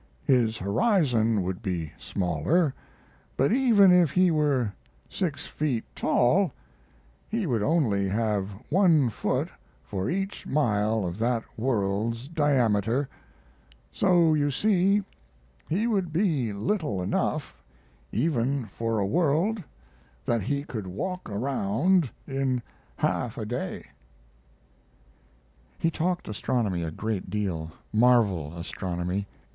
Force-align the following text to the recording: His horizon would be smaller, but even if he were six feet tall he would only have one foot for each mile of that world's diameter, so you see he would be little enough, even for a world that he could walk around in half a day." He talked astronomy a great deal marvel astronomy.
His 0.25 0.57
horizon 0.57 1.43
would 1.43 1.61
be 1.61 1.91
smaller, 1.95 2.73
but 3.37 3.51
even 3.51 3.91
if 3.91 4.09
he 4.09 4.31
were 4.31 4.73
six 5.07 5.45
feet 5.45 5.83
tall 5.93 6.51
he 7.29 7.45
would 7.45 7.61
only 7.61 8.09
have 8.09 8.49
one 8.71 9.11
foot 9.11 9.47
for 9.83 10.09
each 10.09 10.47
mile 10.47 11.05
of 11.05 11.19
that 11.19 11.43
world's 11.55 12.27
diameter, 12.27 13.07
so 13.91 14.33
you 14.33 14.49
see 14.49 15.03
he 15.69 15.85
would 15.85 16.11
be 16.11 16.51
little 16.51 16.99
enough, 17.03 17.61
even 18.11 18.65
for 18.65 18.97
a 18.97 19.05
world 19.05 19.63
that 20.25 20.41
he 20.41 20.63
could 20.63 20.87
walk 20.87 21.29
around 21.29 22.09
in 22.25 22.59
half 22.97 23.37
a 23.37 23.45
day." 23.45 23.85
He 25.77 25.91
talked 25.91 26.27
astronomy 26.27 26.81
a 26.81 26.89
great 26.89 27.29
deal 27.29 27.71
marvel 27.93 28.57
astronomy. 28.57 29.27